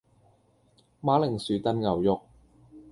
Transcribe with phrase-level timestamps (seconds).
[1.03, 2.23] 馬鈴薯燉牛肉